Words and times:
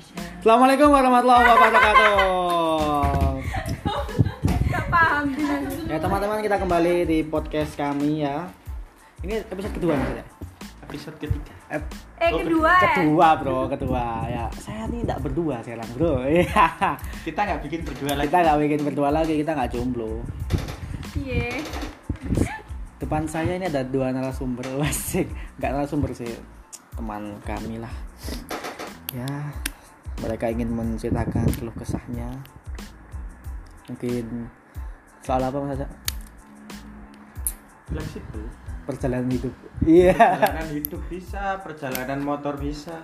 Assalamualaikum 0.00 0.88
warahmatullahi 0.88 1.44
wabarakatuh. 1.44 2.16
Paham. 4.88 5.24
Ya 5.84 5.98
teman-teman 6.00 6.40
kita 6.40 6.56
kembali 6.56 6.94
di 7.04 7.18
podcast 7.22 7.76
kami 7.76 8.24
ya. 8.24 8.48
Ini 9.20 9.44
episode 9.44 9.76
kedua 9.76 9.92
nih 9.94 10.16
ya. 10.16 10.24
Episode 10.88 11.16
ketiga. 11.20 11.52
Ep- 11.68 11.92
Eh 12.16 12.32
Oh, 12.32 12.40
kedua 12.40 12.72
ya. 12.74 12.92
kedua 12.96 13.28
bro, 13.36 13.60
kedua 13.68 14.04
ya. 14.24 14.44
Saya 14.56 14.88
nih 14.88 15.04
tidak 15.04 15.20
berdua 15.20 15.60
sekarang 15.60 15.88
bro. 15.92 16.24
Iya. 16.24 16.64
Kita 17.28 17.40
nggak 17.44 17.60
bikin 17.60 17.80
berdua 17.84 18.12
lagi. 18.16 18.28
kita 18.28 18.38
nggak 18.40 18.58
bikin 18.58 18.80
berdua 18.80 19.08
lagi, 19.12 19.34
kita 19.36 19.52
nggak 19.52 19.70
jomblo. 19.70 20.24
Iya. 21.14 21.60
Depan 22.96 23.28
saya 23.28 23.52
ini 23.52 23.68
ada 23.68 23.84
dua 23.84 24.16
narasumber 24.16 24.64
asik. 24.88 25.28
Nggak 25.60 25.70
narasumber 25.76 26.16
sih, 26.16 26.32
teman 26.96 27.36
kami 27.44 27.76
lah. 27.76 27.92
Ya, 29.10 29.26
mereka 30.20 30.52
ingin 30.52 30.70
menceritakan 30.72 31.48
keluh 31.56 31.74
kesahnya. 31.74 32.28
Mungkin 33.88 34.46
soal 35.24 35.42
apa 35.42 35.56
mas 35.60 35.80
Aca? 35.80 35.88
Situ. 38.06 38.42
Perjalanan 38.86 39.28
hidup. 39.28 39.54
Iya. 39.82 40.14
Perjalanan 40.14 40.70
hidup 40.70 41.02
bisa, 41.10 41.58
perjalanan 41.62 42.20
motor 42.22 42.54
bisa. 42.54 43.02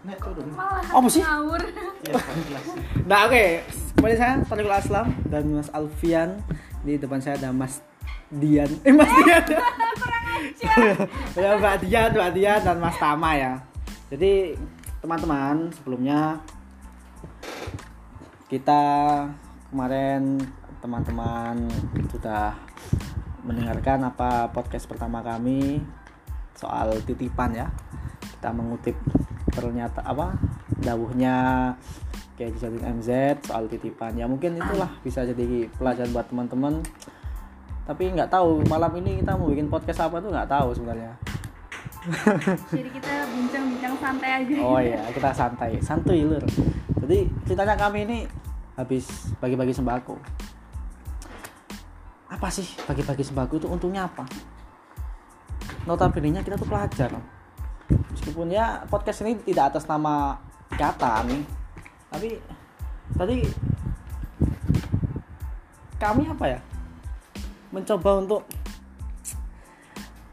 Nek 0.00 0.16
turun. 0.18 0.48
Malah 0.56 0.80
Apa 0.90 1.08
sih? 1.12 1.20
ngawur. 1.20 1.60
Ya. 2.08 2.16
Nah 3.04 3.28
oke, 3.28 3.44
kembali 3.94 4.16
saya 4.16 4.40
Tariqul 4.48 4.72
Aslam 4.72 5.12
dan 5.28 5.44
Mas 5.52 5.68
Alfian 5.76 6.40
di 6.80 6.96
depan 6.96 7.20
saya 7.20 7.36
ada 7.36 7.52
Mas 7.52 7.84
Dian, 8.32 8.70
eh 8.86 8.94
Mas 8.94 9.10
Dian, 9.10 9.44
ya 11.36 11.50
Mbak 11.58 11.76
Dian, 11.84 12.10
Mbak 12.14 12.30
Dian 12.32 12.60
dan 12.62 12.78
Mas 12.80 12.96
Tama 12.96 13.36
ya. 13.36 13.58
Jadi 14.08 14.54
teman-teman 15.00 15.72
sebelumnya 15.72 16.36
kita 18.52 18.82
kemarin 19.72 20.36
teman-teman 20.84 21.56
sudah 22.12 22.52
mendengarkan 23.40 24.12
apa 24.12 24.52
podcast 24.52 24.84
pertama 24.84 25.24
kami 25.24 25.80
soal 26.52 26.92
titipan 27.08 27.56
ya. 27.56 27.72
Kita 28.20 28.52
mengutip 28.52 28.96
ternyata 29.48 30.04
apa 30.04 30.36
dawuhnya 30.84 31.72
kayak 32.36 32.60
Jadin 32.60 33.00
MZ 33.00 33.40
soal 33.48 33.72
titipan. 33.72 34.12
Ya 34.20 34.28
mungkin 34.28 34.60
itulah 34.60 34.92
bisa 35.00 35.24
jadi 35.24 35.64
pelajaran 35.80 36.12
buat 36.12 36.28
teman-teman. 36.28 36.84
Tapi 37.88 38.12
nggak 38.12 38.28
tahu 38.28 38.68
malam 38.68 38.92
ini 39.00 39.24
kita 39.24 39.32
mau 39.32 39.48
bikin 39.48 39.72
podcast 39.72 40.04
apa 40.04 40.20
tuh 40.20 40.28
nggak 40.28 40.50
tahu 40.50 40.76
sebenarnya 40.76 41.29
Jadi 42.00 42.90
kita 42.96 43.12
bincang-bincang 43.28 43.94
santai 44.00 44.30
aja. 44.40 44.54
oh 44.64 44.80
iya 44.80 45.00
kita 45.12 45.30
santai. 45.36 45.70
Santuy 45.84 46.24
lur. 46.24 46.40
Jadi 47.04 47.28
ceritanya 47.44 47.76
kami 47.76 48.08
ini 48.08 48.18
habis 48.76 49.34
bagi-bagi 49.36 49.76
sembako. 49.76 50.16
Apa 52.32 52.48
sih 52.48 52.64
bagi-bagi 52.88 53.20
sembako 53.20 53.60
itu 53.60 53.68
untungnya 53.68 54.08
apa? 54.08 54.24
Notabene 55.84 56.40
nya 56.40 56.40
kita 56.40 56.56
tuh 56.56 56.68
pelajar. 56.68 57.12
Meskipun 58.16 58.48
ya 58.48 58.80
podcast 58.88 59.20
ini 59.26 59.36
tidak 59.44 59.76
atas 59.76 59.84
nama 59.84 60.38
ikatan 60.70 61.44
tapi 62.10 62.42
tadi 63.14 63.46
kami 66.00 66.22
apa 66.26 66.44
ya? 66.48 66.60
Mencoba 67.70 68.10
untuk 68.18 68.42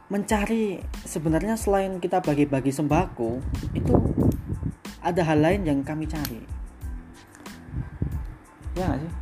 mencari 0.07 0.79
sebenarnya 1.03 1.59
selain 1.59 1.99
kita 1.99 2.23
bagi-bagi 2.23 2.71
sembako 2.71 3.43
itu 3.75 3.93
ada 5.03 5.21
hal 5.23 5.39
lain 5.43 5.67
yang 5.67 5.79
kami 5.83 6.07
cari. 6.07 6.39
Ya 8.75 8.87
nggak 8.87 8.99
sih? 9.03 9.13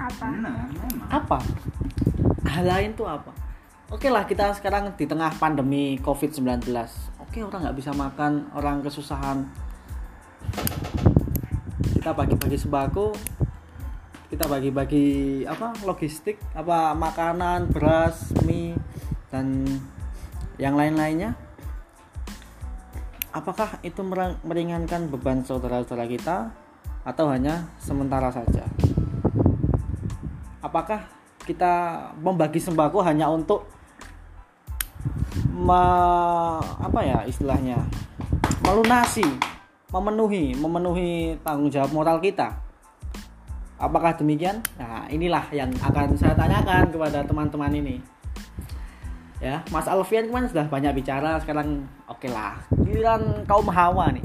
Apa? 0.00 0.26
Nah, 0.34 0.66
apa? 1.10 1.38
Hal 2.46 2.66
lain 2.66 2.90
tuh 2.98 3.06
apa? 3.06 3.30
Oke 3.90 4.10
lah 4.10 4.26
kita 4.26 4.54
sekarang 4.54 4.94
di 4.94 5.06
tengah 5.06 5.34
pandemi 5.38 5.98
covid 5.98 6.30
19 6.30 6.62
oke 7.18 7.38
orang 7.46 7.60
nggak 7.62 7.78
bisa 7.78 7.94
makan 7.94 8.50
orang 8.58 8.82
kesusahan. 8.82 9.46
Kita 11.94 12.10
bagi-bagi 12.10 12.58
sembako 12.58 13.14
kita 14.30 14.46
bagi-bagi 14.46 15.42
apa 15.42 15.74
logistik 15.82 16.38
apa 16.54 16.94
makanan 16.94 17.66
beras 17.74 18.30
mie 18.46 18.78
dan 19.26 19.66
yang 20.60 20.76
lain-lainnya? 20.76 21.32
Apakah 23.32 23.80
itu 23.80 24.04
meringankan 24.44 25.08
beban 25.08 25.40
saudara-saudara 25.40 26.04
kita 26.04 26.52
atau 27.00 27.32
hanya 27.32 27.64
sementara 27.80 28.28
saja? 28.28 28.68
Apakah 30.60 31.08
kita 31.48 31.96
membagi 32.20 32.60
sembako 32.60 33.00
hanya 33.00 33.32
untuk 33.32 33.64
me- 35.48 36.60
apa 36.60 37.00
ya 37.00 37.18
istilahnya 37.24 37.80
melunasi 38.60 39.24
memenuhi 39.88 40.52
memenuhi 40.60 41.40
tanggung 41.40 41.72
jawab 41.72 41.90
moral 41.96 42.20
kita? 42.20 42.52
Apakah 43.80 44.12
demikian? 44.12 44.60
Nah 44.76 45.08
inilah 45.08 45.48
yang 45.56 45.72
akan 45.80 46.12
saya 46.20 46.36
tanyakan 46.36 46.92
kepada 46.92 47.24
teman-teman 47.24 47.72
ini 47.72 47.96
ya 49.40 49.64
Mas 49.72 49.88
Alfian 49.88 50.28
kemarin 50.28 50.52
sudah 50.52 50.68
banyak 50.68 50.92
bicara 50.92 51.40
sekarang 51.40 51.88
oke 52.06 52.28
lah. 52.28 52.60
Giliran 52.84 53.42
kaum 53.48 53.66
hawa 53.72 54.12
nih. 54.12 54.24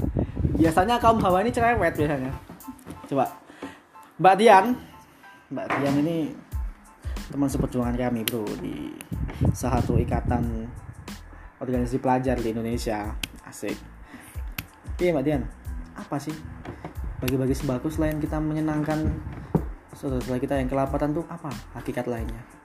Biasanya 0.56 1.00
kaum 1.00 1.18
hawa 1.18 1.40
ini 1.42 1.50
cerewet 1.50 1.96
biasanya. 1.96 2.32
Coba 3.08 3.32
Mbak 4.20 4.34
Dian. 4.36 4.66
Mbak 5.50 5.66
Dian 5.80 5.96
ini 6.04 6.16
teman 7.32 7.50
seperjuangan 7.50 7.96
kami 7.98 8.22
bro 8.22 8.46
di 8.62 8.94
salah 9.50 9.82
satu 9.82 9.98
ikatan 9.98 10.68
organisasi 11.58 11.98
pelajar 11.98 12.36
di 12.36 12.52
Indonesia. 12.52 13.16
Asik. 13.48 13.76
Iya 15.00 15.16
Mbak 15.16 15.24
Dian. 15.24 15.42
Apa 15.96 16.20
sih 16.20 16.36
bagi-bagi 17.16 17.56
sembako 17.56 17.88
selain 17.88 18.20
kita 18.20 18.36
menyenangkan 18.36 19.08
saudara-saudara 19.96 20.36
kita 20.36 20.54
yang 20.60 20.68
kelaparan 20.68 21.16
tuh 21.16 21.24
apa 21.32 21.48
hakikat 21.72 22.04
lainnya 22.04 22.55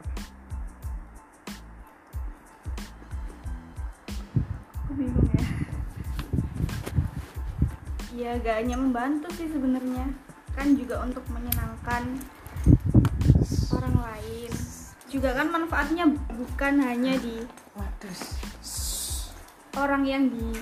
Ya 8.12 8.36
gak 8.44 8.60
hanya 8.60 8.76
membantu 8.76 9.32
sih 9.40 9.48
sebenarnya. 9.48 10.12
Kan 10.52 10.76
juga 10.76 11.00
untuk 11.00 11.24
menyenangkan 11.32 12.20
orang 13.72 13.96
lain. 14.04 14.52
Juga 15.08 15.32
kan 15.36 15.48
manfaatnya 15.48 16.12
bukan 16.32 16.74
hanya 16.84 17.16
di 17.20 17.48
orang 19.80 20.04
yang 20.04 20.28
di 20.28 20.60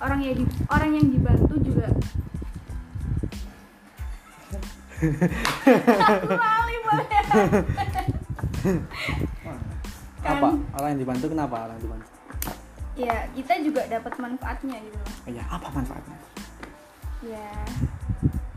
orang 0.00 0.20
yang 0.24 0.40
di 0.40 0.44
orang 0.72 0.90
yang 0.96 1.06
dibantu 1.12 1.54
juga. 1.60 1.88
Boleh. 6.32 6.78
Apa? 10.24 10.48
Orang 10.80 10.88
yang 10.96 11.00
dibantu 11.04 11.26
kenapa 11.28 11.68
orang 11.68 11.76
yang 11.76 11.84
dibantu? 11.84 12.08
Ya 12.98 13.16
kita 13.36 13.54
juga 13.62 13.86
dapat 13.86 14.12
manfaatnya 14.18 14.76
gitu. 14.82 14.96
Loh 14.96 15.08
ya 15.28 15.44
apa 15.52 15.68
manfaatnya 15.68 16.16
ya 17.22 17.50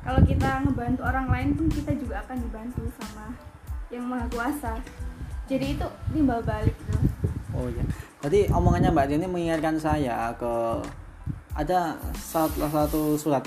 kalau 0.02 0.22
kita 0.26 0.66
ngebantu 0.66 1.02
orang 1.06 1.28
lain 1.30 1.50
pun 1.58 1.68
kita 1.70 1.94
juga 1.98 2.22
akan 2.26 2.38
dibantu 2.42 2.84
sama 3.02 3.34
yang 3.94 4.06
maha 4.06 4.26
kuasa 4.30 4.78
jadi 5.50 5.76
itu 5.78 5.88
timbal 6.14 6.40
balik 6.42 6.74
gitu 6.86 7.12
Oh 7.52 7.68
iya. 7.68 7.84
Tadi 8.24 8.48
omongannya 8.48 8.90
Mbak 8.96 9.06
Dian 9.12 9.20
ini 9.24 9.28
mengingatkan 9.28 9.76
saya 9.76 10.32
ke 10.40 10.80
ada 11.52 12.00
salah 12.16 12.72
satu 12.88 13.20
surat. 13.20 13.44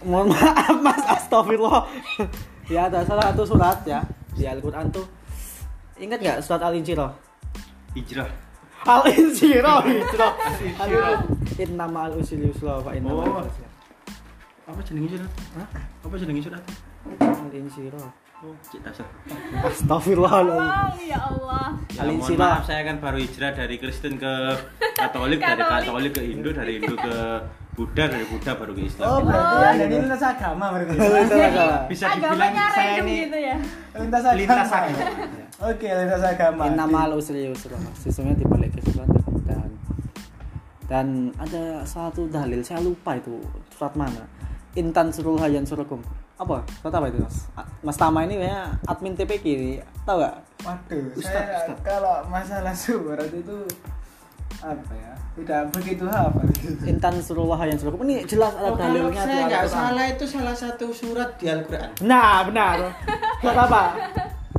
Mohon 0.00 0.32
maaf 0.32 0.76
Mas, 0.80 1.02
astagfirullah. 1.04 1.84
ya 2.72 2.88
ada 2.88 3.04
salah 3.04 3.28
satu 3.32 3.44
surat 3.44 3.78
ya 3.84 4.00
di 4.32 4.48
Al-Qur'an 4.48 4.88
tuh. 4.88 5.04
Ingat 5.98 6.18
nggak 6.22 6.38
surat 6.40 6.62
Al-Insyirah? 6.62 7.10
Hijrah. 7.98 8.30
Al-Insyirah, 8.86 9.78
Insyirah. 9.84 10.32
Inna 11.58 11.86
ma'al 11.86 12.12
usri 12.16 12.38
yusra 12.40 12.78
fa 12.78 12.90
inna 12.92 13.10
Oh. 13.10 13.20
ma'al 13.20 13.44
usri. 13.44 13.66
Apa 14.64 14.80
jenenge 14.82 15.08
surat? 15.10 15.30
Hah? 15.56 15.68
Apa 16.04 16.14
jenenge 16.14 16.42
surat? 16.44 16.62
Al-Insyirah. 17.18 18.08
Oh, 18.38 18.54
cik 18.62 18.78
dasar. 18.84 19.02
Astagfirullahaladzim. 19.64 20.62
wow 20.62 20.94
ya 21.02 21.18
Allah 21.20 21.66
Ya, 21.90 22.00
Alin 22.04 22.16
mohon 22.16 22.28
Sila. 22.28 22.46
maaf 22.46 22.62
saya 22.64 22.82
kan 22.84 22.96
baru 22.98 23.18
hijrah 23.18 23.50
dari 23.52 23.76
Kristen 23.76 24.14
ke 24.14 24.32
Katolik, 24.94 25.38
dari 25.40 25.58
Katolik. 25.58 26.12
Ke 26.12 26.22
Hindu, 26.22 26.50
dari 26.52 26.78
Hindu 26.78 26.94
ke 26.94 27.14
Buddha, 27.74 28.04
dari 28.06 28.22
Buddha 28.24 28.52
baru 28.54 28.72
ke 28.72 28.82
Islam. 28.84 29.06
Oh 29.08 29.18
berarti 29.20 29.54
Oh, 29.56 29.64
anda 29.64 29.84
ini 29.84 29.96
lintas 29.98 30.22
agama 30.22 30.64
berarti. 30.70 30.94
Bisa 31.88 32.04
dibilang 32.12 32.54
saya 32.70 32.92
ini 32.96 33.14
gitu 33.24 33.38
ya 33.40 33.56
Lintas 33.96 34.22
agama. 34.22 34.38
lintas 34.38 34.70
agama. 34.70 34.98
Oke 35.64 35.88
lintas 35.88 36.22
agama. 36.22 36.62
Inna 36.68 36.84
ma'al 36.86 37.12
usri 37.14 37.40
yusra. 37.42 37.74
Sesungguhnya 37.96 38.36
di 38.36 38.46
balik 38.46 38.70
kesulitan 38.76 39.18
kemudahan. 39.18 39.70
Dan 40.88 41.30
ada 41.36 41.84
satu 41.84 42.26
dalil 42.26 42.64
saya 42.64 42.80
lupa 42.80 43.14
itu 43.14 43.36
surat 43.70 43.92
mana 43.92 44.24
intan 44.72 45.12
surul 45.12 45.36
hayan 45.36 45.62
surakum 45.62 46.00
apa 46.40 46.64
surat 46.80 46.94
apa 46.96 47.06
itu 47.12 47.18
mas 47.20 47.36
mas 47.84 47.96
Tama 47.98 48.24
ini 48.24 48.40
ya 48.40 48.72
admin 48.88 49.12
TPK 49.12 49.44
ini 49.44 49.70
tahu 50.02 50.24
gak 50.24 50.36
Waduh, 50.64 51.14
Ustaz, 51.14 51.38
saya 51.38 51.70
Ustaz. 51.70 51.78
kalau 51.86 52.24
masalah 52.26 52.74
surat 52.74 53.30
itu 53.30 53.62
apa 54.58 54.90
ya? 54.90 55.14
Tidak 55.38 55.70
begitu 55.70 56.02
hafal. 56.10 56.42
intan 56.82 57.14
surul 57.22 57.54
hayan 57.54 57.78
surakum 57.78 58.02
ini 58.10 58.26
jelas 58.26 58.58
ada 58.58 58.70
Oh, 58.70 58.74
kalau 58.74 58.90
dalilnya 58.90 59.22
di 59.22 59.30
saya 59.30 59.42
nggak 59.46 59.64
salah 59.70 60.04
itu 60.10 60.24
salah 60.26 60.56
satu 60.56 60.90
surat 60.90 61.30
di 61.38 61.46
Al-Quran. 61.46 61.94
Nah, 62.02 62.42
benar. 62.42 62.90
Surat 63.38 63.58
apa? 63.70 63.82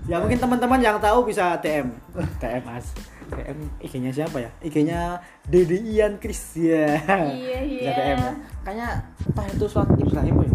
Ya 0.07 0.23
mungkin 0.23 0.39
teman-teman 0.39 0.79
yang 0.79 0.95
tahu 1.03 1.27
bisa 1.27 1.59
DM. 1.59 1.91
DM 2.39 2.63
Mas. 2.63 2.95
DM 3.29 3.59
IG-nya 3.79 4.11
siapa 4.11 4.37
ya? 4.41 4.49
IG-nya 4.65 5.21
Dedi 5.45 5.77
Ian 5.95 6.17
Chris 6.17 6.57
ya. 6.57 6.97
Iya, 7.29 7.59
Bisa 7.79 7.91
iya. 7.91 7.91
DM 7.93 8.19
ya. 8.19 8.33
Kayaknya 8.65 8.87
entah 9.29 9.45
itu 9.47 9.65
surat 9.69 9.89
Ibrahim 9.95 10.35
ya. 10.41 10.49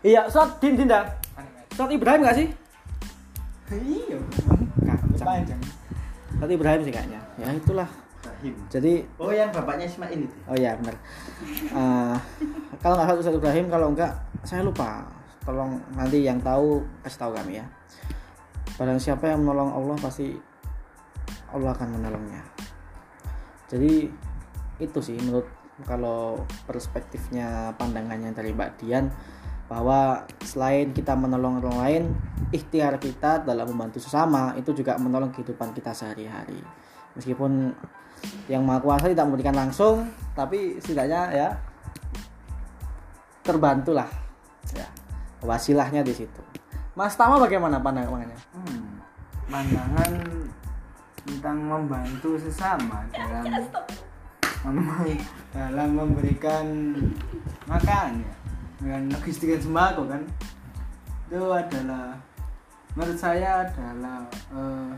Iya, 0.00 0.20
surat 0.32 0.50
Din 0.62 0.74
Dinda. 0.78 1.04
Surat 1.76 1.90
Ibrahim 1.92 2.20
gak 2.24 2.36
sih? 2.38 2.48
Iya. 3.70 4.18
Panjang. 5.20 5.60
Surat 6.38 6.50
Ibrahim 6.50 6.80
sih 6.82 6.92
kayaknya. 6.94 7.20
Ya 7.36 7.52
itulah. 7.52 7.90
Rahim. 8.20 8.54
Jadi 8.68 9.04
Oh 9.16 9.32
yang 9.32 9.52
bapaknya 9.52 9.84
Ismail 9.88 10.24
itu. 10.28 10.36
Oh 10.48 10.56
iya 10.56 10.76
benar. 10.76 10.96
Eh, 11.72 12.16
kalau 12.80 12.94
nggak 12.96 13.08
salah 13.08 13.20
Ustaz 13.20 13.36
Ibrahim, 13.36 13.66
kalau 13.68 13.92
enggak 13.92 14.12
saya 14.44 14.64
lupa. 14.64 15.04
Tolong 15.44 15.80
nanti 15.96 16.24
yang 16.24 16.40
tahu 16.40 16.84
kasih 17.04 17.20
tahu 17.20 17.32
kami 17.36 17.60
ya. 17.60 17.66
Barang 18.80 18.96
siapa 18.96 19.28
yang 19.28 19.44
menolong 19.44 19.76
Allah 19.76 19.96
pasti 20.00 20.32
Allah 21.52 21.76
akan 21.76 22.00
menolongnya. 22.00 22.40
Jadi 23.68 24.08
itu 24.80 24.98
sih 25.04 25.20
menurut 25.20 25.44
kalau 25.84 26.48
perspektifnya 26.64 27.76
pandangannya 27.76 28.32
dari 28.32 28.56
Mbak 28.56 28.70
Dian 28.80 29.12
bahwa 29.68 30.24
selain 30.40 30.96
kita 30.96 31.12
menolong 31.12 31.60
orang 31.60 31.76
lain, 31.84 32.02
ikhtiar 32.56 32.96
kita 32.96 33.44
dalam 33.44 33.68
membantu 33.68 34.00
sesama 34.00 34.56
itu 34.56 34.72
juga 34.72 34.96
menolong 34.96 35.28
kehidupan 35.28 35.76
kita 35.76 35.92
sehari-hari. 35.92 36.56
Meskipun 37.20 37.76
yang 38.48 38.64
maha 38.64 38.80
kuasa 38.80 39.12
tidak 39.12 39.28
memberikan 39.28 39.56
langsung 39.56 40.08
tapi 40.32 40.80
setidaknya 40.80 41.22
ya 41.36 41.48
terbantulah 43.44 44.08
ya 44.76 44.88
wasilahnya 45.40 46.04
di 46.04 46.12
situ 46.12 46.59
Mas 47.00 47.16
Tama 47.16 47.40
bagaimana 47.40 47.80
pandangannya? 47.80 48.36
Hmm. 48.52 49.00
Pandangan 49.48 50.12
tentang 51.24 51.56
membantu 51.56 52.36
sesama 52.36 53.08
dalam 53.08 53.48
mem- 54.68 55.24
dalam 55.48 55.96
memberikan 55.96 56.92
makan 57.64 58.20
ya. 58.20 58.34
Dengan 58.84 59.16
logistik 59.16 59.48
dan 59.48 59.64
sembako 59.64 60.12
kan? 60.12 60.22
Itu 61.24 61.48
adalah 61.48 62.20
menurut 62.92 63.16
saya 63.16 63.64
adalah 63.64 64.20
eh, 64.52 64.92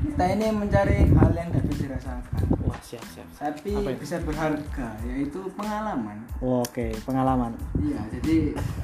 kita 0.00 0.24
ini 0.32 0.46
mencari 0.48 0.98
hal 1.12 1.30
yang 1.36 1.52
dapat 1.52 1.74
dirasakan 1.76 2.40
wah 2.64 2.80
siap 2.80 3.04
siap 3.12 3.28
tapi 3.36 3.76
bisa 4.00 4.16
berharga 4.24 4.96
yaitu 5.04 5.40
pengalaman 5.52 6.24
oke 6.40 6.86
pengalaman 7.04 7.52
Iya, 7.78 8.00
jadi 8.18 8.36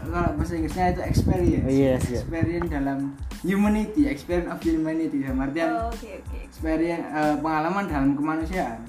kalau 0.07 0.39
bahasa 0.39 0.55
Inggrisnya 0.55 0.95
itu 0.95 1.03
experience. 1.03 1.67
Yes, 1.67 2.01
yes. 2.07 2.23
Experience 2.23 2.69
dalam 2.71 2.99
humanity, 3.43 4.07
experience 4.07 4.47
of 4.49 4.63
humanity 4.63 5.19
dalam 5.19 5.43
artian 5.43 5.69
Oh, 5.75 5.91
Oke, 5.91 6.23
oke. 6.23 6.37
experience 6.47 7.05
eh, 7.11 7.35
pengalaman 7.43 7.85
dalam 7.91 8.11
kemanusiaan. 8.15 8.81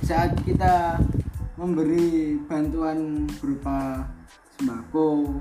Saat 0.00 0.40
kita 0.42 0.96
memberi 1.60 2.40
bantuan 2.48 3.28
berupa 3.38 4.08
sembako, 4.56 5.36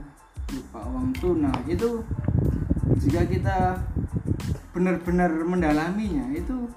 berupa 0.46 0.80
uang 0.92 1.10
tunai, 1.16 1.62
itu 1.66 2.04
jika 3.00 3.24
kita 3.24 3.58
benar-benar 4.78 5.34
mendalaminya 5.42 6.30
itu 6.38 6.70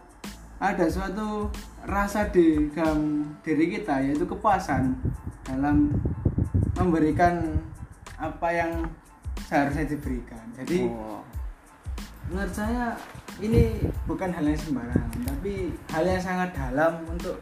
ada 0.56 0.88
suatu 0.88 1.52
rasa 1.85 2.32
di 2.32 2.73
dalam 2.73 3.29
diri 3.44 3.76
kita 3.76 4.00
yaitu 4.00 4.25
kepuasan 4.25 4.97
dalam 5.44 5.93
memberikan 6.81 7.61
apa 8.17 8.49
yang 8.49 8.73
seharusnya 9.44 9.85
diberikan. 9.85 10.41
Jadi 10.56 10.88
oh, 10.88 11.20
menurut 12.32 12.52
saya 12.56 12.97
ini 13.44 13.85
bukan 14.08 14.32
hal 14.32 14.49
yang 14.49 14.56
sembarangan, 14.56 15.20
tapi 15.37 15.76
hal 15.93 16.05
yang 16.08 16.20
sangat 16.25 16.56
dalam 16.56 17.05
untuk 17.05 17.37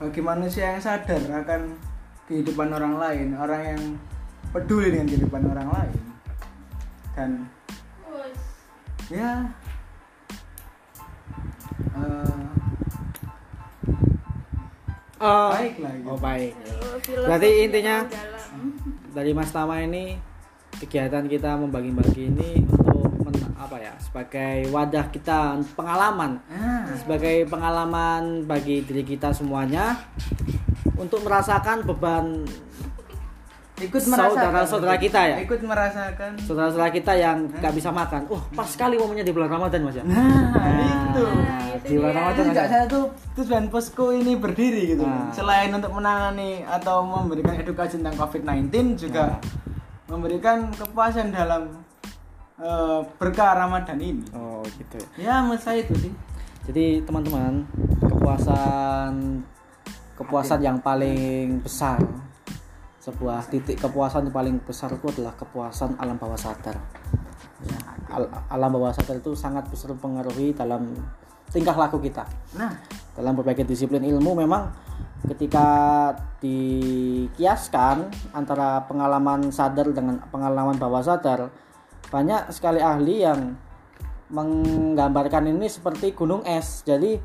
bagi 0.00 0.20
manusia 0.24 0.76
yang 0.76 0.80
sadar 0.80 1.20
akan 1.44 1.76
kehidupan 2.24 2.72
orang 2.72 2.96
lain, 2.96 3.36
orang 3.36 3.62
yang 3.76 3.82
peduli 4.48 4.96
dengan 4.96 5.12
kehidupan 5.12 5.44
orang 5.44 5.68
lain. 5.72 6.00
Dan 7.16 7.30
ya. 9.08 9.32
Eh, 11.96 12.42
oh, 15.18 15.48
baik 15.50 15.74
lah 15.78 15.92
gitu. 15.94 16.06
oh 16.06 16.18
baik. 16.18 16.52
Filosofi 16.56 17.12
Berarti 17.16 17.48
intinya- 17.62 18.04
dalam. 18.04 18.60
dari 19.10 19.32
Mas 19.32 19.48
Tama 19.48 19.80
ini 19.80 20.20
kegiatan 20.76 21.24
kita 21.24 21.56
membagi-bagi 21.56 22.28
ini 22.28 22.50
untuk 22.68 23.08
men- 23.24 23.56
apa 23.56 23.80
ya 23.80 23.96
sebagai 23.96 24.68
wadah 24.68 25.08
kita 25.08 25.38
pengalaman. 25.72 26.36
Ah, 26.46 26.84
sebagai 26.94 27.46
pengalaman 27.46 28.44
bagi 28.44 28.84
diri 28.84 29.02
kita 29.02 29.32
semuanya 29.32 29.96
untuk 30.94 31.24
merasakan 31.24 31.80
beban 31.82 32.44
ikut 33.76 34.00
Saudara-saudara 34.00 34.96
kita 34.96 35.20
ya? 35.20 35.36
Ikut 35.44 35.60
merasakan. 35.60 36.30
saudara-saudara 36.40 36.88
kita 36.88 37.12
yang 37.12 37.44
nggak 37.46 37.74
bisa 37.76 37.92
makan. 37.92 38.24
Wah, 38.26 38.42
pas 38.56 38.64
sekali 38.64 38.96
momennya 38.96 39.20
di 39.20 39.36
bulan 39.36 39.52
Ramadan 39.52 39.84
mas 39.84 40.00
ya. 40.00 40.04
Nah, 40.04 40.48
itu. 40.80 41.24
Nah, 41.28 41.66
itu 41.76 41.84
di 41.84 41.96
bulan. 42.00 42.14
Ramadan 42.16 42.44
juga 42.48 42.62
ya? 42.62 42.68
saya 42.68 42.84
tuh 42.88 43.04
tujuan 43.36 43.64
posko 43.68 44.04
ini 44.10 44.32
berdiri 44.34 44.96
gitu 44.96 45.04
Nah. 45.04 45.28
selain 45.28 45.68
untuk 45.70 45.92
menangani 45.92 46.64
atau 46.64 47.04
memberikan 47.04 47.52
edukasi 47.54 48.00
tentang 48.00 48.16
COVID-19 48.16 48.72
juga 48.96 49.36
Nah. 49.36 49.40
memberikan 50.08 50.72
kepuasan 50.72 51.28
dalam 51.30 51.84
eh, 52.56 53.00
berkah 53.20 53.52
Ramadan 53.54 54.00
ini 54.00 54.24
Oh 54.32 54.64
gitu. 54.72 54.96
ya. 55.20 55.36
ya 55.36 55.44
menurut 55.44 55.60
saya 55.60 55.84
itu 55.84 55.92
sih 56.00 56.12
Jadi 56.64 57.04
teman-teman 57.04 57.62
kepuasan 58.00 59.44
kepuasan 60.14 60.58
yang 60.58 60.80
paling 60.80 61.60
besar 61.60 62.00
sebuah 63.06 63.46
titik 63.46 63.78
kepuasan 63.78 64.26
yang 64.26 64.34
paling 64.34 64.56
besar 64.66 64.90
itu 64.90 65.06
adalah 65.14 65.38
kepuasan 65.38 65.94
alam 66.02 66.18
bawah 66.18 66.34
sadar. 66.34 66.74
Ya, 67.62 67.78
al- 68.10 68.32
alam 68.50 68.74
bawah 68.74 68.90
sadar 68.90 69.22
itu 69.22 69.38
sangat 69.38 69.70
besar 69.70 69.94
mempengaruhi 69.94 70.50
dalam 70.58 70.90
tingkah 71.54 71.78
laku 71.78 72.02
kita. 72.02 72.26
nah 72.58 72.74
dalam 73.14 73.32
berbagai 73.38 73.64
disiplin 73.64 74.02
ilmu 74.02 74.36
memang 74.36 74.68
ketika 75.30 75.66
dikiaskan 76.42 78.10
antara 78.36 78.84
pengalaman 78.84 79.48
sadar 79.48 79.88
dengan 79.94 80.20
pengalaman 80.28 80.76
bawah 80.76 81.00
sadar 81.00 81.48
banyak 82.12 82.52
sekali 82.52 82.82
ahli 82.82 83.24
yang 83.24 83.56
menggambarkan 84.28 85.48
ini 85.48 85.70
seperti 85.70 86.12
gunung 86.12 86.44
es 86.44 86.82
jadi 86.84 87.22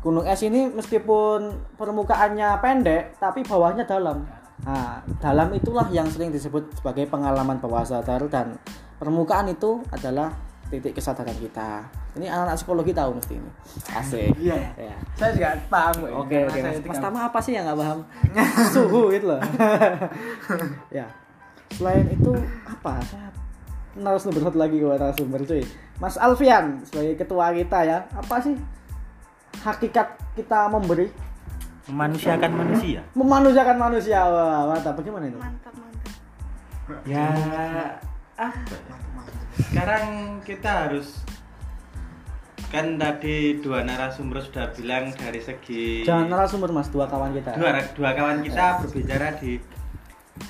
gunung 0.00 0.24
es 0.24 0.40
ini 0.46 0.70
meskipun 0.70 1.74
permukaannya 1.76 2.56
pendek 2.62 3.18
tapi 3.20 3.44
bawahnya 3.44 3.84
dalam 3.84 4.24
nah 4.62 5.02
dalam 5.18 5.50
itulah 5.50 5.90
yang 5.90 6.06
sering 6.06 6.30
disebut 6.30 6.78
sebagai 6.78 7.10
pengalaman 7.10 7.58
bawah 7.58 7.82
sadar 7.82 8.22
dan 8.30 8.54
permukaan 9.02 9.50
itu 9.50 9.82
adalah 9.90 10.30
titik 10.70 10.96
kesadaran 10.96 11.36
kita. 11.38 11.86
Ini 12.14 12.30
anak-anak 12.30 12.56
psikologi 12.58 12.92
tahu 12.94 13.10
mesti 13.18 13.34
ini. 13.38 13.50
Asik. 13.90 14.30
Iya. 14.44 14.58
Ya. 14.78 14.96
Saya 15.18 15.30
juga 15.34 15.48
paham 15.66 15.94
Oke 16.24 16.46
oke. 16.46 16.58
Mas, 16.62 16.78
mas 16.86 16.98
Tama 17.02 17.18
apa 17.26 17.38
sih 17.42 17.52
yang 17.54 17.66
nggak 17.66 17.78
paham? 17.78 17.98
Suhu 18.74 19.10
gitu 19.10 19.34
loh. 19.34 19.42
ya. 20.98 21.06
Selain 21.74 22.06
itu 22.06 22.32
apa? 22.66 23.02
Saya 23.02 23.28
narasumber 23.98 24.42
satu 24.46 24.58
lagi 24.58 24.76
gue 24.78 24.94
narasumber 24.94 25.40
cuy. 25.42 25.62
Mas 25.98 26.18
Alfian 26.18 26.82
sebagai 26.86 27.14
ketua 27.18 27.50
kita 27.54 27.78
ya. 27.82 27.98
Apa 28.14 28.42
sih 28.42 28.54
hakikat 29.62 30.18
kita 30.34 30.66
memberi 30.70 31.10
Memanusiakan 31.84 32.50
manusia. 32.56 33.00
memanusiakan 33.12 33.76
manusia 33.76 34.18
wah 34.24 34.72
mantap 34.72 34.96
bagaimana 34.96 35.28
itu? 35.28 35.36
Mantap, 35.36 35.74
mantap. 35.76 36.12
Ya 37.04 37.28
ya? 37.36 37.86
Sekarang 39.54 40.04
kita 40.42 40.88
harus 40.88 41.22
kan 42.74 42.98
tadi 42.98 43.62
dua 43.62 43.86
narasumber 43.86 44.42
sudah 44.42 44.66
bilang 44.74 45.14
dari 45.14 45.38
segi 45.38 46.02
Jangan 46.02 46.26
narasumber 46.26 46.74
mas 46.74 46.90
dua 46.90 47.06
kawan 47.06 47.30
kita. 47.30 47.54
dua, 47.54 47.70
dua 47.94 48.10
kawan 48.16 48.42
kita 48.42 48.82
berbicara 48.82 49.36
di 49.38 49.62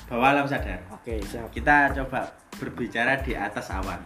bawah 0.09 0.33
alam 0.33 0.47
sadar. 0.49 0.81
Oke 0.89 1.21
siap. 1.21 1.53
Kita 1.53 1.93
coba 1.93 2.31
berbicara 2.57 3.21
di 3.21 3.37
atas 3.37 3.69
awan. 3.69 3.99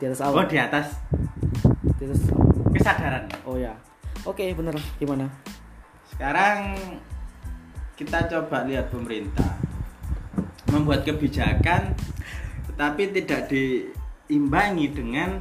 Di 0.00 0.08
atas 0.08 0.22
Oh 0.24 0.32
awan. 0.32 0.48
di 0.48 0.56
atas 0.56 0.96
Terus 1.96 2.20
kesadaran 2.72 3.24
oh 3.44 3.56
ya. 3.60 3.72
Oke, 4.24 4.52
bener. 4.56 4.74
Gimana? 4.96 5.28
Sekarang 6.14 6.78
kita 7.96 8.28
coba 8.28 8.68
lihat 8.68 8.92
pemerintah 8.92 9.56
membuat 10.70 11.02
kebijakan 11.08 11.96
tetapi 12.72 13.02
tidak 13.16 13.48
diimbangi 13.48 14.86
dengan 14.92 15.40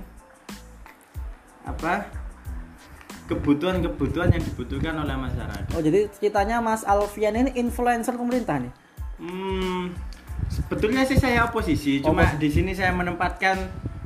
apa 1.66 2.08
kebutuhan-kebutuhan 3.26 4.38
yang 4.38 4.44
dibutuhkan 4.46 4.96
oleh 5.02 5.18
masyarakat. 5.18 5.74
Oh, 5.74 5.82
jadi 5.82 6.08
ceritanya 6.14 6.62
Mas 6.62 6.86
Alfian 6.86 7.34
ini 7.34 7.52
influencer 7.58 8.14
pemerintah 8.14 8.62
nih. 8.62 8.74
Hmm, 9.18 9.98
sebetulnya 10.48 11.04
sih 11.10 11.18
saya 11.18 11.50
oposisi, 11.50 12.06
Oh, 12.06 12.14
cuma 12.14 12.38
di 12.38 12.50
sini 12.54 12.78
saya 12.78 12.94
menempatkan 12.94 13.58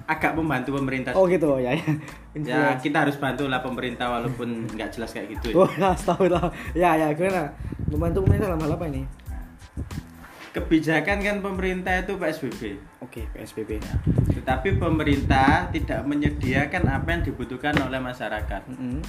agak 0.10 0.34
membantu 0.34 0.74
pemerintah. 0.74 1.14
Oh, 1.14 1.30
gitu 1.30 1.62
ya. 1.62 1.78
ya. 1.78 1.86
Ya 2.34 2.74
kita 2.82 3.06
harus 3.06 3.22
bantu 3.22 3.46
lah 3.46 3.62
pemerintah 3.62 4.10
walaupun 4.10 4.66
nggak 4.74 4.90
jelas 4.98 5.14
kayak 5.14 5.38
gitu. 5.38 5.54
ya. 5.54 5.56
Oh, 5.62 5.70
astagfirullah. 5.70 6.50
Ya, 6.74 6.98
ya, 6.98 7.14
gimana? 7.14 7.54
Membantu 7.86 8.26
pemerintah 8.26 8.50
dalam 8.50 8.62
hal 8.66 8.74
apa 8.74 8.86
ini? 8.90 9.06
Kebijakan 10.50 11.18
kan 11.22 11.38
pemerintah 11.46 11.94
itu 12.02 12.18
PSBB. 12.18 12.62
Oke, 13.06 13.30
PSBB. 13.38 13.78
Tetapi 14.34 14.82
pemerintah 14.82 15.70
tidak 15.70 16.02
menyediakan 16.10 16.90
apa 16.90 17.08
yang 17.14 17.22
dibutuhkan 17.22 17.78
oleh 17.78 18.02
masyarakat. 18.02 18.66
Mm-mm. 18.66 19.06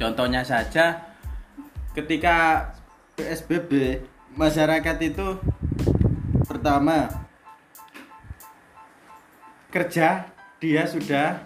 Contohnya 0.00 0.40
saja 0.40 1.12
ketika 1.92 2.72
PSBB 3.20 4.00
masyarakat 4.32 4.96
itu 5.04 5.36
pertama 6.48 7.21
kerja 9.72 10.28
dia 10.60 10.82
sudah 10.84 11.40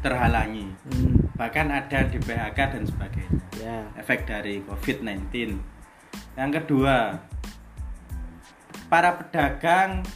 terhalangi. 0.00 0.70
Hmm, 0.86 1.22
Bahkan 1.34 1.66
ada 1.74 2.06
di 2.06 2.22
PHK 2.22 2.58
dan 2.78 2.84
sebagainya. 2.86 3.42
ya. 3.58 3.78
Efek 3.98 4.30
dari 4.30 4.62
COVID-19. 4.62 5.58
Yang 6.38 6.50
kedua, 6.62 7.18
para 8.86 9.18
pedagang 9.18 10.06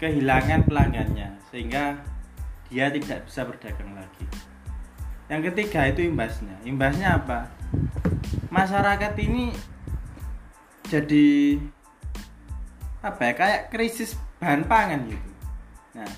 kehilangan 0.00 0.64
pelanggannya 0.64 1.36
sehingga 1.52 2.00
dia 2.72 2.88
tidak 2.92 3.28
bisa 3.28 3.44
berdagang 3.44 3.92
lagi. 3.92 4.24
Yang 5.28 5.52
ketiga 5.52 5.88
itu 5.92 6.08
imbasnya. 6.08 6.56
Imbasnya 6.64 7.20
apa? 7.20 7.52
Masyarakat 8.48 9.12
ini 9.20 9.52
jadi 10.88 11.60
apa 13.04 13.20
ya 13.30 13.32
kayak 13.36 13.62
krisis 13.68 14.16
bahan 14.40 14.64
pangan 14.64 15.04
gitu. 15.06 15.37
Nah, 15.98 16.12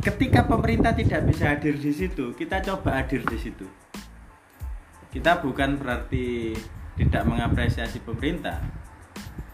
ketika 0.00 0.48
pemerintah 0.48 0.96
tidak 0.96 1.28
bisa 1.28 1.52
hadir 1.52 1.76
di 1.76 1.92
situ, 1.92 2.32
kita 2.32 2.64
coba 2.64 2.96
hadir 2.96 3.20
di 3.28 3.36
situ. 3.36 3.68
Kita 5.12 5.44
bukan 5.44 5.76
berarti 5.76 6.56
tidak 6.96 7.28
mengapresiasi 7.28 8.00
pemerintah, 8.00 8.64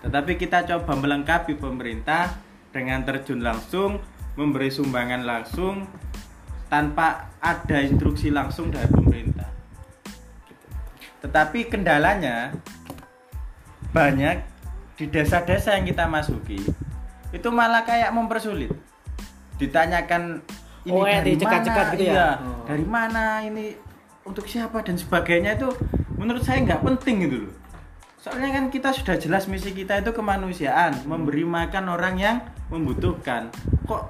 tetapi 0.07 0.39
kita 0.39 0.65
coba 0.65 0.95
melengkapi 0.97 1.59
pemerintah 1.59 2.39
dengan 2.71 3.03
terjun 3.03 3.43
langsung, 3.43 3.99
memberi 4.39 4.71
sumbangan 4.71 5.27
langsung 5.27 5.85
tanpa 6.71 7.35
ada 7.43 7.83
instruksi 7.83 8.31
langsung 8.31 8.71
dari 8.71 8.87
pemerintah. 8.89 9.51
Tetapi 11.21 11.69
kendalanya 11.69 12.55
banyak 13.91 14.41
di 14.97 15.11
desa-desa 15.11 15.77
yang 15.77 15.85
kita 15.85 16.07
masuki 16.07 16.63
itu 17.31 17.49
malah 17.51 17.85
kayak 17.85 18.15
mempersulit. 18.15 18.90
Ditanyakan 19.61 20.41
ini 20.83 20.97
Oh, 20.97 21.05
kayak 21.05 21.21
dari 21.21 21.31
dicekat-cekat 21.37 21.85
mana? 21.85 21.93
gitu 21.93 22.03
ya? 22.03 22.13
Iya, 22.13 22.29
Oh. 22.41 22.65
dari 22.65 22.85
mana 22.85 23.25
ini 23.45 23.65
untuk 24.25 24.49
siapa 24.49 24.81
dan 24.81 24.97
sebagainya 24.97 25.55
itu 25.55 25.69
menurut 26.17 26.41
saya 26.41 26.65
nggak 26.65 26.81
penting 26.81 27.29
gitu 27.29 27.37
loh. 27.45 27.55
Soalnya 28.17 28.53
kan 28.53 28.65
kita 28.69 28.93
sudah 28.93 29.17
jelas 29.17 29.45
misi 29.45 29.73
kita 29.73 29.97
itu 29.97 30.13
kemanusiaan, 30.13 31.05
memberi 31.05 31.41
makan 31.43 31.89
orang 31.89 32.17
yang 32.17 32.37
membutuhkan. 32.69 33.49
Kok 33.85 34.03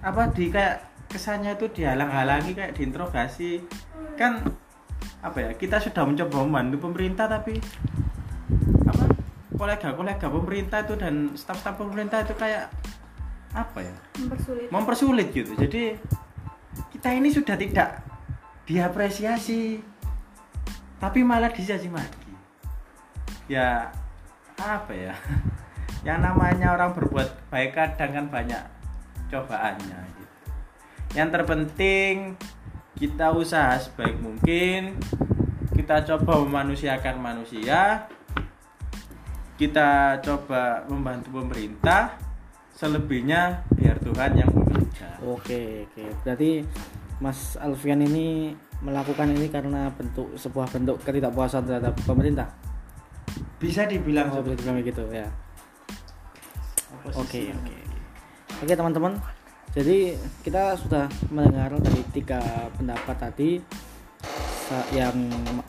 apa 0.00 0.28
di 0.30 0.48
kayak 0.48 0.84
kesannya 1.06 1.54
itu 1.54 1.68
dihalang-halangi 1.70 2.52
kayak 2.52 2.72
diinterogasi 2.72 3.62
kan 4.16 4.42
apa 5.18 5.38
ya 5.38 5.50
kita 5.52 5.78
sudah 5.78 6.02
mencoba 6.02 6.42
membantu 6.42 6.76
pemerintah 6.82 7.26
tapi 7.26 7.56
apa 8.84 9.04
kolega-kolega 9.52 10.26
pemerintah 10.26 10.78
itu 10.82 10.94
dan 10.94 11.32
staf-staf 11.32 11.74
pemerintah 11.74 12.22
itu 12.22 12.34
kayak 12.34 12.68
apa 13.52 13.78
ya? 13.84 13.94
Mempersulit. 14.18 14.68
Mempersulit 14.72 15.28
gitu. 15.30 15.52
Jadi 15.54 15.82
kita 16.94 17.08
ini 17.14 17.28
sudah 17.30 17.56
tidak 17.58 18.02
diapresiasi 18.66 19.78
tapi 20.96 21.20
malah 21.22 21.52
dicaci 21.52 21.86
maki. 21.86 22.32
Ya 23.46 23.92
apa 24.58 24.92
ya? 24.96 25.14
Yang 26.06 26.18
namanya 26.22 26.74
orang 26.74 26.94
berbuat 26.94 27.50
baik 27.50 27.74
kadang 27.74 28.14
kan 28.14 28.26
banyak 28.30 28.62
cobaannya 29.30 29.98
gitu. 30.06 30.36
yang 31.18 31.28
terpenting 31.34 32.38
kita 32.96 33.34
usaha 33.34 33.74
sebaik 33.76 34.16
mungkin 34.22 34.96
kita 35.74 36.06
coba 36.06 36.40
memanusiakan 36.46 37.16
manusia 37.20 38.06
kita 39.56 40.20
coba 40.22 40.84
membantu 40.88 41.42
pemerintah 41.42 42.16
selebihnya 42.76 43.64
biar 43.72 43.96
Tuhan 44.04 44.32
yang 44.36 44.50
bekerja 44.52 45.08
Oke, 45.24 45.88
oke. 45.88 46.04
Berarti 46.22 46.60
Mas 47.18 47.56
Alfian 47.56 48.04
ini 48.04 48.52
melakukan 48.84 49.32
ini 49.32 49.48
karena 49.48 49.88
bentuk 49.96 50.36
sebuah 50.36 50.68
bentuk 50.68 51.00
ketidakpuasan 51.00 51.64
terhadap 51.64 51.96
pemerintah. 52.04 52.52
bisa 53.56 53.88
dibilang 53.88 54.28
Oh, 54.28 54.44
seperti 54.44 54.68
gitu 54.92 55.08
ya. 55.08 55.24
Oke, 57.16 57.56
oke. 57.56 57.76
Oke, 58.60 58.72
teman-teman. 58.76 59.16
Jadi 59.72 60.12
kita 60.44 60.76
sudah 60.76 61.08
mendengar 61.32 61.72
dari 61.80 62.04
tiga 62.12 62.68
pendapat 62.76 63.16
tadi 63.16 63.60
yang 64.92 65.16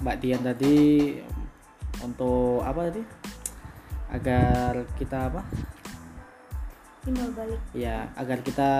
Mbak 0.03 0.17
Dian 0.19 0.43
tadi 0.43 0.75
untuk 2.03 2.59
apa 2.67 2.91
tadi? 2.91 3.03
Agar 4.11 4.83
kita 4.99 5.31
apa? 5.31 5.41
Timbal 7.07 7.31
balik 7.31 7.61
ya 7.71 8.11
agar 8.19 8.43
kita 8.43 8.71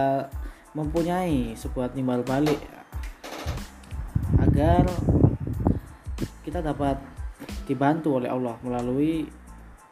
mempunyai 0.75 1.55
sebuah 1.55 1.95
timbal 1.95 2.27
balik 2.27 2.59
agar 4.43 4.83
kita 6.43 6.59
dapat 6.59 6.99
dibantu 7.63 8.19
oleh 8.19 8.27
Allah 8.27 8.59
melalui 8.59 9.31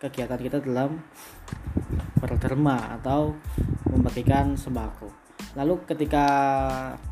kegiatan 0.03 0.35
kita 0.35 0.59
dalam 0.59 0.99
berderma 2.19 2.99
atau 2.99 3.35
membagikan 3.87 4.59
sembako. 4.59 5.07
Lalu 5.55 5.87
ketika 5.87 6.25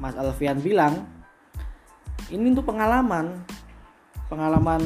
Mas 0.03 0.19
Alfian 0.19 0.59
bilang 0.59 1.07
ini 2.27 2.51
untuk 2.51 2.67
pengalaman 2.67 3.47
pengalaman 4.27 4.81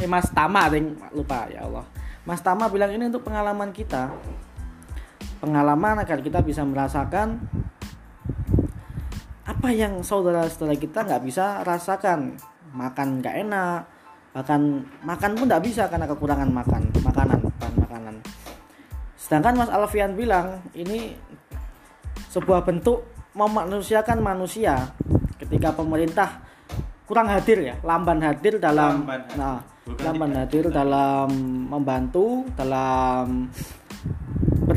eh 0.00 0.08
Mas 0.08 0.32
Tama 0.32 0.72
ding 0.72 0.96
lupa 1.12 1.52
ya 1.52 1.68
Allah. 1.68 1.84
Mas 2.24 2.40
Tama 2.40 2.72
bilang 2.72 2.88
ini 2.96 3.12
untuk 3.12 3.28
pengalaman 3.28 3.76
kita 3.76 4.08
pengalaman 5.42 5.98
agar 5.98 6.22
kita 6.22 6.38
bisa 6.38 6.62
merasakan 6.62 7.42
apa 9.42 9.68
yang 9.74 9.98
saudara-saudara 10.06 10.78
kita 10.78 11.02
nggak 11.02 11.22
bisa 11.26 11.66
rasakan 11.66 12.38
makan 12.70 13.18
nggak 13.18 13.36
enak 13.42 13.82
bahkan 14.30 14.86
makan 15.02 15.34
pun 15.34 15.50
nggak 15.50 15.64
bisa 15.66 15.90
karena 15.90 16.06
kekurangan 16.06 16.46
makan 16.46 16.82
makanan 17.02 17.38
bahan 17.58 17.74
makanan 17.74 18.14
sedangkan 19.18 19.58
Mas 19.58 19.70
Alfian 19.74 20.14
bilang 20.14 20.62
ini 20.72 21.18
sebuah 22.30 22.62
bentuk 22.62 23.02
memanusiakan 23.34 24.22
manusia 24.22 24.94
ketika 25.42 25.74
pemerintah 25.74 26.38
kurang 27.04 27.26
hadir 27.28 27.60
ya 27.60 27.74
lamban 27.82 28.22
hadir 28.22 28.56
dalam 28.56 29.02
Lamban 29.04 29.20
hadir. 29.26 29.36
nah 29.36 29.58
Bukan 29.82 30.04
lamban 30.06 30.32
hadir. 30.38 30.64
dalam 30.70 31.28
membantu 31.66 32.46
dalam 32.54 33.50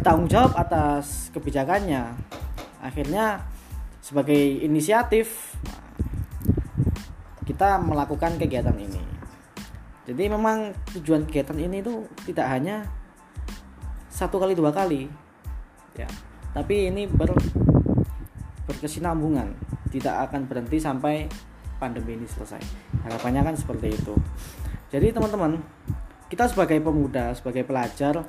bertanggung 0.05 0.29
jawab 0.29 0.53
atas 0.53 1.33
kebijakannya. 1.33 2.13
Akhirnya 2.77 3.41
sebagai 4.05 4.37
inisiatif 4.37 5.57
kita 7.41 7.81
melakukan 7.81 8.37
kegiatan 8.37 8.77
ini. 8.77 9.01
Jadi 10.05 10.29
memang 10.29 10.77
tujuan 10.93 11.25
kegiatan 11.25 11.57
ini 11.57 11.81
itu 11.81 12.05
tidak 12.21 12.53
hanya 12.53 12.85
satu 14.13 14.37
kali 14.37 14.53
dua 14.53 14.69
kali, 14.69 15.09
ya, 15.97 16.05
tapi 16.53 16.93
ini 16.93 17.09
ber, 17.09 17.33
berkesinambungan, 18.69 19.57
tidak 19.89 20.29
akan 20.29 20.45
berhenti 20.45 20.77
sampai 20.77 21.25
pandemi 21.81 22.13
ini 22.13 22.29
selesai. 22.29 22.61
Harapannya 23.09 23.41
kan 23.41 23.55
seperti 23.57 23.97
itu. 23.97 24.13
Jadi 24.93 25.17
teman-teman, 25.17 25.57
kita 26.29 26.45
sebagai 26.45 26.77
pemuda, 26.77 27.33
sebagai 27.33 27.65
pelajar, 27.65 28.21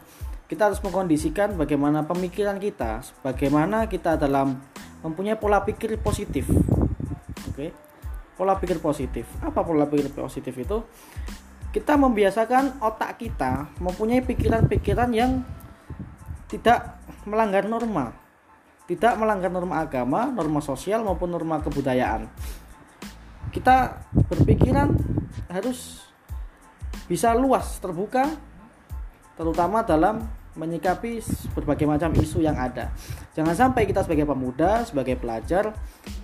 kita 0.47 0.71
harus 0.71 0.79
mengkondisikan 0.79 1.59
bagaimana 1.59 2.07
pemikiran 2.07 2.63
kita, 2.63 3.03
bagaimana 3.27 3.91
kita 3.91 4.15
dalam 4.15 4.63
mempunyai 5.03 5.35
pola 5.35 5.67
pikir 5.67 5.99
positif. 5.99 6.47
Oke? 7.51 7.75
Pola 8.39 8.55
pikir 8.55 8.79
positif. 8.79 9.27
Apa 9.43 9.67
pola 9.67 9.91
pikir 9.91 10.15
positif 10.15 10.55
itu? 10.55 10.87
Kita 11.75 11.99
membiasakan 11.99 12.79
otak 12.79 13.19
kita 13.19 13.75
mempunyai 13.83 14.23
pikiran-pikiran 14.23 15.11
yang 15.11 15.43
tidak 16.47 17.03
melanggar 17.27 17.67
norma. 17.67 18.15
Tidak 18.87 19.19
melanggar 19.19 19.51
norma 19.51 19.83
agama, 19.83 20.31
norma 20.31 20.63
sosial 20.63 21.03
maupun 21.03 21.35
norma 21.35 21.59
kebudayaan. 21.59 22.31
Kita 23.51 23.99
berpikiran 24.31 24.95
harus 25.51 26.07
bisa 27.11 27.35
luas, 27.35 27.83
terbuka, 27.83 28.31
terutama 29.35 29.83
dalam 29.83 30.25
menyikapi 30.57 31.21
berbagai 31.53 31.85
macam 31.85 32.11
isu 32.17 32.41
yang 32.41 32.57
ada. 32.57 32.91
Jangan 33.37 33.53
sampai 33.53 33.85
kita 33.85 34.03
sebagai 34.03 34.25
pemuda, 34.25 34.83
sebagai 34.89 35.21
pelajar, 35.21 35.77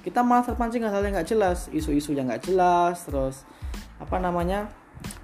kita 0.03 0.25
malah 0.25 0.43
terpancing 0.43 0.83
hal-hal 0.83 1.05
yang 1.05 1.15
nggak 1.21 1.29
jelas, 1.29 1.69
isu-isu 1.71 2.17
yang 2.17 2.33
nggak 2.33 2.49
jelas, 2.49 3.05
terus 3.05 3.45
apa 4.01 4.19
namanya 4.19 4.73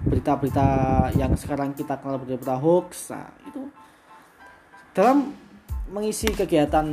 berita-berita 0.05 0.67
yang 1.17 1.33
sekarang 1.35 1.73
kita 1.73 1.97
kenal 1.99 2.21
berita 2.21 2.55
hoax. 2.55 3.11
Nah, 3.11 3.27
itu 3.49 3.67
dalam 4.93 5.33
mengisi 5.89 6.29
kegiatan 6.29 6.85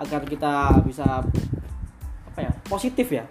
agar 0.00 0.22
kita 0.24 0.80
bisa 0.86 1.20
apa 2.30 2.38
ya 2.40 2.52
positif 2.70 3.10
ya 3.10 3.26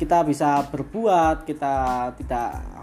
kita 0.00 0.24
bisa 0.24 0.64
berbuat 0.72 1.44
kita 1.44 1.74
tidak 2.16 2.79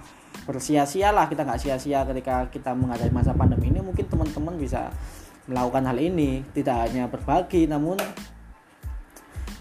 bersia-sia 0.48 1.12
lah 1.12 1.28
kita 1.28 1.44
nggak 1.44 1.60
sia-sia 1.60 2.08
ketika 2.08 2.48
kita 2.48 2.72
menghadapi 2.72 3.12
masa 3.12 3.36
pandemi 3.36 3.68
ini. 3.68 3.84
Mungkin 3.84 4.08
teman-teman 4.08 4.56
bisa 4.56 4.90
melakukan 5.48 5.84
hal 5.88 5.98
ini 6.00 6.44
tidak 6.56 6.88
hanya 6.88 7.08
berbagi 7.08 7.68
namun 7.68 8.00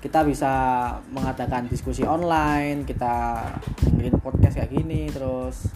kita 0.02 0.22
bisa 0.22 0.52
mengadakan 1.10 1.66
diskusi 1.66 2.06
online 2.06 2.86
kita 2.86 3.42
dengerin 3.82 4.18
podcast 4.22 4.54
kayak 4.58 4.70
gini 4.70 5.10
terus 5.10 5.66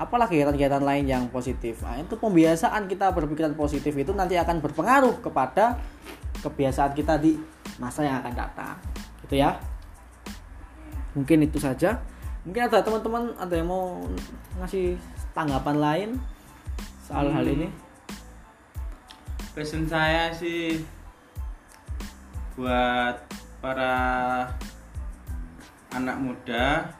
apalah 0.00 0.24
kegiatan-kegiatan 0.30 0.80
lain 0.80 1.04
yang 1.04 1.24
positif. 1.28 1.84
Nah, 1.84 2.00
itu 2.00 2.16
pembiasaan 2.16 2.88
kita 2.88 3.12
berpikiran 3.12 3.52
positif 3.52 3.92
itu 3.92 4.16
nanti 4.16 4.38
akan 4.40 4.64
berpengaruh 4.64 5.20
kepada 5.20 5.76
kebiasaan 6.40 6.96
kita 6.96 7.20
di 7.20 7.36
masa 7.76 8.08
yang 8.08 8.24
akan 8.24 8.32
datang. 8.32 8.80
Gitu 9.28 9.44
ya. 9.44 9.60
Mungkin 11.12 11.44
itu 11.44 11.60
saja 11.60 12.00
mungkin 12.44 12.62
ada 12.66 12.80
teman-teman 12.80 13.36
ada 13.36 13.54
yang 13.54 13.68
mau 13.68 14.00
ngasih 14.60 14.96
tanggapan 15.36 15.76
lain 15.76 16.10
soal 17.04 17.28
hmm. 17.28 17.34
hal 17.36 17.46
ini? 17.46 17.68
Pesan 19.50 19.84
saya 19.90 20.30
sih 20.32 20.80
buat 22.54 23.18
para 23.60 23.96
anak 25.92 26.16
muda 26.22 26.94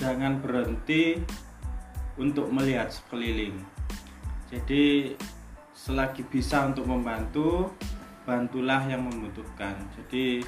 jangan 0.00 0.40
berhenti 0.40 1.20
untuk 2.16 2.48
melihat 2.48 2.88
sekeliling. 2.88 3.60
Jadi 4.48 5.16
selagi 5.76 6.24
bisa 6.26 6.64
untuk 6.64 6.88
membantu 6.88 7.70
bantulah 8.24 8.82
yang 8.88 9.04
membutuhkan. 9.04 9.76
Jadi 9.94 10.42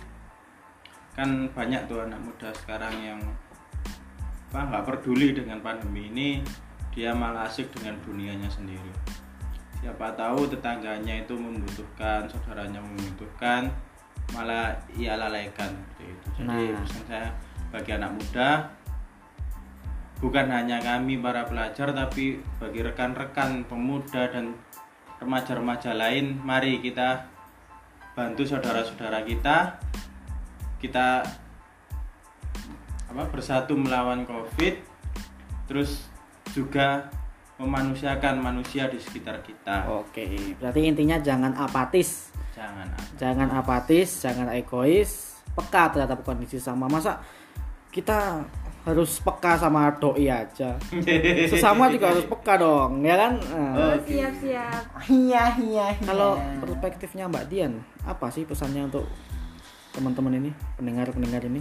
kan 1.19 1.51
banyak 1.51 1.83
tuh 1.91 2.07
anak 2.07 2.23
muda 2.23 2.55
sekarang 2.55 2.95
yang 3.03 3.19
apa 4.55 4.71
nggak 4.71 4.85
peduli 4.87 5.35
dengan 5.35 5.59
pandemi 5.59 6.07
ini 6.15 6.29
dia 6.95 7.11
malah 7.11 7.51
asik 7.51 7.75
dengan 7.75 7.99
dunianya 8.07 8.47
sendiri 8.47 8.95
siapa 9.83 10.15
tahu 10.15 10.47
tetangganya 10.47 11.27
itu 11.27 11.35
membutuhkan 11.35 12.31
saudaranya 12.31 12.79
membutuhkan 12.79 13.67
malah 14.31 14.79
ia 14.95 15.19
lalaikan 15.19 15.75
itu 15.99 16.27
jadi 16.39 16.71
nah. 16.71 16.87
pesan 16.87 17.03
saya 17.11 17.29
bagi 17.75 17.91
anak 17.99 18.15
muda 18.15 18.49
bukan 20.23 20.47
hanya 20.55 20.79
kami 20.79 21.19
para 21.19 21.51
pelajar 21.51 21.91
tapi 21.91 22.39
bagi 22.63 22.81
rekan-rekan 22.87 23.67
pemuda 23.67 24.31
dan 24.31 24.55
remaja-remaja 25.19 25.99
lain 25.99 26.39
mari 26.47 26.79
kita 26.79 27.27
bantu 28.15 28.47
saudara-saudara 28.47 29.27
kita 29.27 29.79
kita 30.79 31.27
apa 33.09 33.25
bersatu 33.33 33.75
melawan 33.75 34.23
covid 34.29 34.79
terus 35.67 36.07
juga 36.55 37.11
memanusiakan 37.59 38.39
manusia 38.39 38.87
di 38.87 39.03
sekitar 39.03 39.43
kita. 39.43 39.91
Oke 39.91 40.55
berarti 40.57 40.81
intinya 40.87 41.19
jangan 41.19 41.53
apatis. 41.59 42.31
Jangan 42.55 42.87
apatis. 42.91 43.19
jangan 43.19 43.49
apatis 43.55 44.09
jangan 44.23 44.49
egois 44.55 45.11
peka 45.59 45.91
terhadap 45.91 46.23
kondisi 46.23 46.63
sama. 46.63 46.87
Masa 46.87 47.19
kita 47.91 48.47
harus 48.87 49.19
peka 49.19 49.59
sama 49.59 49.91
doi 49.99 50.31
aja? 50.31 50.79
Sesama 51.51 51.91
juga 51.91 52.15
harus 52.15 52.25
peka 52.31 52.55
dong 52.57 53.03
ya 53.03 53.19
kan? 53.19 53.33
Oh, 53.75 53.95
siap 54.07 54.33
siap. 54.39 54.83
Iya 55.11 55.45
iya, 55.59 55.87
iya. 55.93 56.07
kalau 56.07 56.39
perspektifnya 56.63 57.27
Mbak 57.27 57.45
Dian 57.51 57.83
apa 58.07 58.31
sih 58.31 58.47
pesannya 58.47 58.87
untuk 58.87 59.05
teman-teman 59.99 60.39
ini 60.39 60.51
pendengar 60.79 61.11
pendengar 61.11 61.43
ini. 61.43 61.59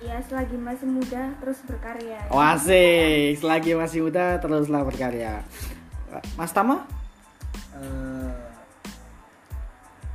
Ya 0.00 0.16
selagi 0.24 0.56
masih 0.56 0.88
muda 0.88 1.36
terus 1.44 1.60
berkarya. 1.68 2.24
Oh 2.32 2.40
asik. 2.40 3.36
Selagi 3.44 3.76
masih 3.76 4.08
muda 4.08 4.40
teruslah 4.40 4.80
berkarya. 4.80 5.44
Mas 6.40 6.56
Tama? 6.56 6.88
Uh, 7.76 8.32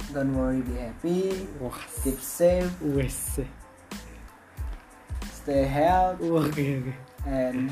don't 0.10 0.34
worry 0.34 0.66
be 0.66 0.74
happy. 0.74 1.46
Wah. 1.62 1.78
keep 2.02 2.18
safe. 2.18 2.70
Wes. 2.82 3.46
Stay 5.30 5.70
healthy. 5.70 6.34
Oke 6.34 6.50
okay, 6.50 6.70
oke. 6.82 6.90
Okay. 6.90 6.98
and 7.30 7.70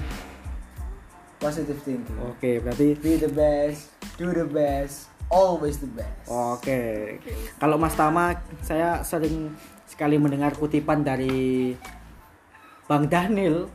positive 1.42 1.82
thinking. 1.82 2.18
Oke 2.22 2.38
okay, 2.38 2.56
berarti 2.62 2.98
be 3.02 3.18
the 3.18 3.30
best. 3.30 3.94
Do 4.18 4.34
the 4.34 4.50
best 4.50 5.17
always 5.32 5.80
the 5.80 5.90
best 5.92 6.10
oke 6.28 6.62
okay. 6.64 7.20
kalau 7.60 7.80
Mas 7.80 7.96
Tama 7.96 8.38
saya 8.64 9.02
sering 9.04 9.54
sekali 9.88 10.20
mendengar 10.20 10.56
kutipan 10.56 11.02
dari 11.04 11.76
Bang 12.88 13.08
Daniel 13.08 13.68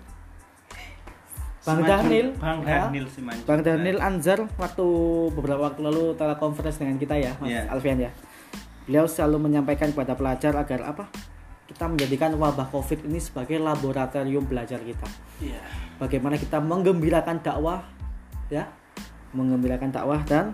Bang 1.62 1.78
Daniel, 1.86 2.34
Bang 2.42 2.66
ya? 2.66 2.90
Daniel 2.90 3.06
Bang 3.46 3.62
Daniel 3.62 4.02
Anzar 4.02 4.50
waktu 4.58 4.86
beberapa 5.30 5.70
waktu 5.70 5.78
lalu 5.78 6.18
telekonferensi 6.18 6.82
dengan 6.82 6.98
kita 6.98 7.14
ya, 7.14 7.38
Mas 7.38 7.54
yeah. 7.54 7.70
Alfian 7.70 8.02
ya. 8.02 8.10
Beliau 8.82 9.06
selalu 9.06 9.46
menyampaikan 9.46 9.94
kepada 9.94 10.18
pelajar 10.18 10.58
agar 10.58 10.90
apa? 10.90 11.06
kita 11.72 11.88
menjadikan 11.88 12.36
wabah 12.36 12.68
COVID 12.68 13.08
ini 13.08 13.16
sebagai 13.16 13.56
laboratorium 13.56 14.44
belajar 14.44 14.76
kita. 14.84 15.08
Yeah. 15.40 15.64
Bagaimana 15.96 16.36
kita 16.36 16.60
menggembirakan 16.60 17.40
dakwah, 17.40 17.88
ya, 18.52 18.68
menggembirakan 19.32 19.88
dakwah 19.88 20.20
dan 20.28 20.52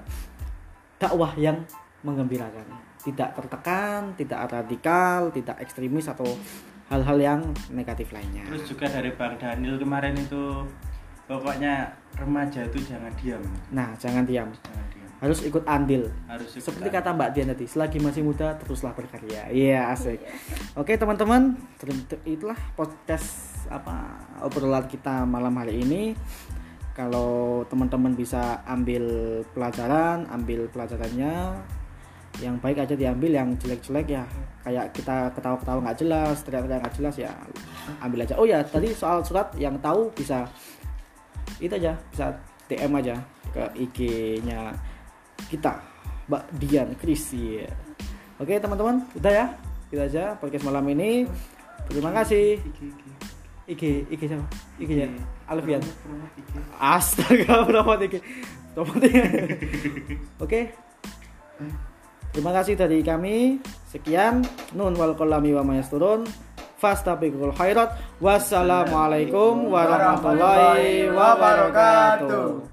dakwah 0.98 1.32
yang 1.38 1.62
menggembirakan, 2.02 2.66
tidak 3.02 3.34
tertekan, 3.34 4.14
tidak 4.14 4.50
radikal, 4.50 5.30
tidak 5.34 5.56
ekstremis 5.62 6.06
atau 6.06 6.26
hal-hal 6.90 7.18
yang 7.18 7.40
negatif 7.70 8.10
lainnya. 8.14 8.46
Terus 8.50 8.64
juga 8.70 8.86
dari 8.90 9.10
Bang 9.14 9.38
Daniel 9.38 9.78
kemarin 9.78 10.14
itu 10.18 10.62
pokoknya 11.26 11.90
remaja 12.18 12.66
itu 12.66 12.78
jangan 12.86 13.10
diam. 13.18 13.42
Nah, 13.74 13.94
jangan 13.98 14.22
diam. 14.26 14.50
Jangan 14.50 14.86
diam 14.90 14.98
harus 15.18 15.42
ikut 15.42 15.66
andil 15.66 16.06
harus 16.30 16.50
ikut 16.54 16.62
seperti 16.62 16.88
andil. 16.94 16.98
kata 17.02 17.10
Mbak 17.10 17.30
Dian 17.34 17.48
tadi 17.50 17.66
selagi 17.66 17.98
masih 17.98 18.22
muda 18.22 18.54
teruslah 18.54 18.94
berkarya 18.94 19.50
iya 19.50 19.82
yeah, 19.82 19.94
asik 19.94 20.22
oke 20.78 20.94
teman-teman 20.94 21.58
itulah 22.22 22.58
podcast 22.78 23.58
apa 23.66 24.22
obrolan 24.46 24.86
kita 24.86 25.26
malam 25.26 25.50
hari 25.58 25.82
ini 25.82 26.14
kalau 26.98 27.62
teman-teman 27.70 28.18
bisa 28.18 28.58
ambil 28.66 29.06
pelajaran 29.54 30.26
ambil 30.34 30.66
pelajarannya 30.66 31.54
yang 32.42 32.58
baik 32.58 32.82
aja 32.82 32.98
diambil 32.98 33.38
yang 33.38 33.54
jelek-jelek 33.54 34.18
ya. 34.18 34.26
Kayak 34.66 34.90
kita 34.90 35.30
ketawa-ketawa 35.30 35.78
nggak 35.86 35.98
jelas 36.02 36.42
teriak-teriak 36.42 36.82
nggak 36.82 36.96
jelas 36.98 37.14
ya 37.14 37.30
ambil 38.02 38.26
aja. 38.26 38.34
Oh 38.34 38.46
ya 38.50 38.66
tadi 38.66 38.90
soal 38.90 39.22
surat 39.22 39.54
yang 39.54 39.78
tahu 39.78 40.10
bisa 40.10 40.50
itu 41.62 41.70
aja 41.70 41.94
bisa 42.10 42.34
DM 42.66 42.98
aja 42.98 43.14
ke 43.54 43.62
IG-nya 43.78 44.74
kita 45.46 45.78
Mbak 46.26 46.44
Dian 46.58 46.88
Kristi 46.98 47.62
Oke 48.42 48.58
teman-teman 48.58 49.06
udah 49.14 49.32
ya. 49.32 49.46
Kita 49.86 50.02
aja 50.02 50.24
podcast 50.34 50.66
malam 50.66 50.82
ini. 50.90 51.30
Terima 51.86 52.10
kasih 52.10 52.58
IG 53.68 54.08
IG 54.08 54.20
siapa? 54.32 54.46
IG 54.80 54.90
nya 54.96 55.06
Alfian. 55.44 55.84
Astaga 56.80 57.62
berapa 57.68 58.00
IG 58.00 58.24
oke. 60.44 60.60
Terima 62.32 62.50
kasih 62.54 62.74
dari 62.78 63.04
kami. 63.04 63.60
Sekian. 63.92 64.46
Nun 64.72 64.96
wal 64.96 65.12
kolami 65.18 65.52
wa 65.52 65.60
mayasturun 65.66 66.24
fastabiqul 66.80 67.52
khairat. 67.52 67.92
Wassalamualaikum 68.22 69.68
warahmatullahi 69.68 71.10
wabarakatuh 71.12 72.67